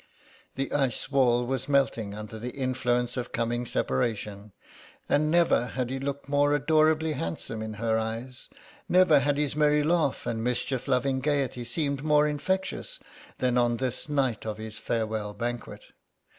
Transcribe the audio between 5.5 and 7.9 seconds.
had he looked more adorably handsome in